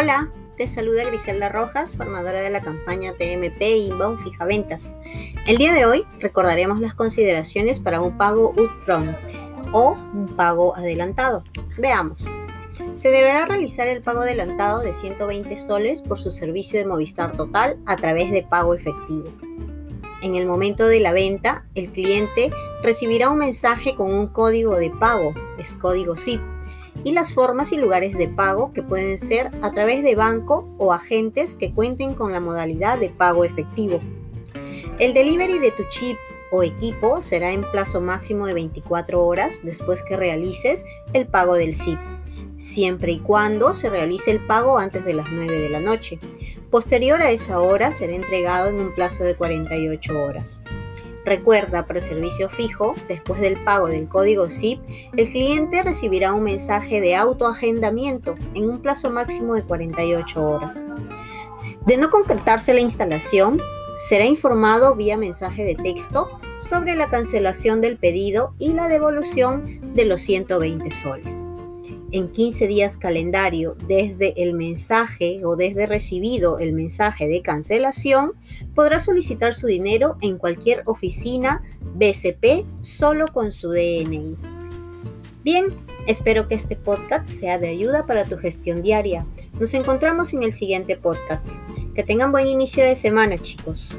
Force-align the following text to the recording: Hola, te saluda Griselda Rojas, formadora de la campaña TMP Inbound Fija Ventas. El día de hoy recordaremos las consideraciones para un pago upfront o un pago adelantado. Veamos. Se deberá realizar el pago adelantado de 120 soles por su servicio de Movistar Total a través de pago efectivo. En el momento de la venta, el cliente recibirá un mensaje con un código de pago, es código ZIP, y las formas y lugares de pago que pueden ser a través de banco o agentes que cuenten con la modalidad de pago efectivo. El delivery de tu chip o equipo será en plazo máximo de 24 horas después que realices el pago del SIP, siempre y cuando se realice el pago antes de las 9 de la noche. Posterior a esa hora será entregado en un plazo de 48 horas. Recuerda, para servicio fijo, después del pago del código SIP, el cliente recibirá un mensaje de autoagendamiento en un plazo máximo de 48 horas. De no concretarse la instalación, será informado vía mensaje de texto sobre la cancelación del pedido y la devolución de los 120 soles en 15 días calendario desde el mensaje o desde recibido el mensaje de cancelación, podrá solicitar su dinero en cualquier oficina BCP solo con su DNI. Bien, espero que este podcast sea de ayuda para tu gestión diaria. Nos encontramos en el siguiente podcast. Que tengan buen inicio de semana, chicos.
Hola, 0.00 0.30
te 0.56 0.68
saluda 0.68 1.02
Griselda 1.06 1.48
Rojas, 1.48 1.96
formadora 1.96 2.40
de 2.40 2.50
la 2.50 2.62
campaña 2.62 3.14
TMP 3.14 3.60
Inbound 3.62 4.22
Fija 4.22 4.44
Ventas. 4.44 4.96
El 5.44 5.56
día 5.56 5.72
de 5.72 5.86
hoy 5.86 6.04
recordaremos 6.20 6.78
las 6.78 6.94
consideraciones 6.94 7.80
para 7.80 8.00
un 8.00 8.16
pago 8.16 8.50
upfront 8.50 9.16
o 9.72 9.96
un 10.14 10.28
pago 10.36 10.76
adelantado. 10.76 11.42
Veamos. 11.78 12.28
Se 12.94 13.10
deberá 13.10 13.46
realizar 13.46 13.88
el 13.88 14.00
pago 14.00 14.20
adelantado 14.20 14.82
de 14.82 14.94
120 14.94 15.56
soles 15.56 16.02
por 16.02 16.20
su 16.20 16.30
servicio 16.30 16.78
de 16.78 16.86
Movistar 16.86 17.36
Total 17.36 17.76
a 17.84 17.96
través 17.96 18.30
de 18.30 18.44
pago 18.44 18.74
efectivo. 18.74 19.24
En 20.22 20.36
el 20.36 20.46
momento 20.46 20.86
de 20.86 21.00
la 21.00 21.10
venta, 21.10 21.64
el 21.74 21.90
cliente 21.90 22.52
recibirá 22.84 23.30
un 23.30 23.38
mensaje 23.38 23.96
con 23.96 24.14
un 24.14 24.28
código 24.28 24.76
de 24.76 24.90
pago, 24.90 25.34
es 25.58 25.74
código 25.74 26.16
ZIP, 26.16 26.40
y 27.04 27.12
las 27.12 27.34
formas 27.34 27.72
y 27.72 27.76
lugares 27.76 28.16
de 28.16 28.28
pago 28.28 28.72
que 28.72 28.82
pueden 28.82 29.18
ser 29.18 29.50
a 29.62 29.72
través 29.72 30.02
de 30.02 30.14
banco 30.14 30.68
o 30.78 30.92
agentes 30.92 31.54
que 31.54 31.72
cuenten 31.72 32.14
con 32.14 32.32
la 32.32 32.40
modalidad 32.40 32.98
de 32.98 33.10
pago 33.10 33.44
efectivo. 33.44 34.00
El 34.98 35.14
delivery 35.14 35.58
de 35.58 35.70
tu 35.70 35.84
chip 35.90 36.16
o 36.50 36.62
equipo 36.62 37.22
será 37.22 37.52
en 37.52 37.62
plazo 37.70 38.00
máximo 38.00 38.46
de 38.46 38.54
24 38.54 39.24
horas 39.24 39.60
después 39.62 40.02
que 40.02 40.16
realices 40.16 40.84
el 41.12 41.26
pago 41.26 41.54
del 41.54 41.74
SIP, 41.74 41.98
siempre 42.56 43.12
y 43.12 43.20
cuando 43.20 43.74
se 43.74 43.90
realice 43.90 44.30
el 44.30 44.44
pago 44.46 44.78
antes 44.78 45.04
de 45.04 45.14
las 45.14 45.30
9 45.30 45.60
de 45.60 45.68
la 45.68 45.80
noche. 45.80 46.18
Posterior 46.70 47.22
a 47.22 47.30
esa 47.30 47.60
hora 47.60 47.92
será 47.92 48.14
entregado 48.14 48.68
en 48.68 48.80
un 48.80 48.94
plazo 48.94 49.24
de 49.24 49.36
48 49.36 50.22
horas. 50.22 50.60
Recuerda, 51.28 51.84
para 51.84 52.00
servicio 52.00 52.48
fijo, 52.48 52.94
después 53.06 53.38
del 53.42 53.62
pago 53.62 53.88
del 53.88 54.08
código 54.08 54.48
SIP, 54.48 54.80
el 55.14 55.30
cliente 55.30 55.82
recibirá 55.82 56.32
un 56.32 56.42
mensaje 56.42 57.02
de 57.02 57.16
autoagendamiento 57.16 58.34
en 58.54 58.70
un 58.70 58.80
plazo 58.80 59.10
máximo 59.10 59.54
de 59.54 59.62
48 59.62 60.42
horas. 60.42 60.86
De 61.84 61.98
no 61.98 62.08
concretarse 62.08 62.72
la 62.72 62.80
instalación, 62.80 63.60
será 63.98 64.24
informado 64.24 64.96
vía 64.96 65.18
mensaje 65.18 65.64
de 65.64 65.74
texto 65.74 66.30
sobre 66.60 66.96
la 66.96 67.10
cancelación 67.10 67.82
del 67.82 67.98
pedido 67.98 68.54
y 68.58 68.72
la 68.72 68.88
devolución 68.88 69.80
de 69.94 70.06
los 70.06 70.22
120 70.22 70.90
soles 70.92 71.44
en 72.12 72.28
15 72.28 72.66
días 72.66 72.96
calendario 72.96 73.76
desde 73.86 74.42
el 74.42 74.54
mensaje 74.54 75.40
o 75.44 75.56
desde 75.56 75.86
recibido 75.86 76.58
el 76.58 76.72
mensaje 76.72 77.28
de 77.28 77.42
cancelación, 77.42 78.32
podrá 78.74 79.00
solicitar 79.00 79.54
su 79.54 79.66
dinero 79.66 80.16
en 80.20 80.38
cualquier 80.38 80.82
oficina 80.86 81.62
BCP 81.94 82.64
solo 82.82 83.26
con 83.28 83.52
su 83.52 83.70
DNI. 83.70 84.36
Bien, 85.44 85.66
espero 86.06 86.48
que 86.48 86.54
este 86.54 86.76
podcast 86.76 87.28
sea 87.28 87.58
de 87.58 87.68
ayuda 87.68 88.06
para 88.06 88.24
tu 88.24 88.36
gestión 88.36 88.82
diaria. 88.82 89.26
Nos 89.58 89.74
encontramos 89.74 90.32
en 90.32 90.42
el 90.42 90.52
siguiente 90.52 90.96
podcast. 90.96 91.62
Que 91.94 92.04
tengan 92.04 92.32
buen 92.32 92.46
inicio 92.46 92.84
de 92.84 92.94
semana, 92.94 93.38
chicos. 93.38 93.96